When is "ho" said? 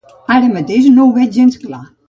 1.05-1.13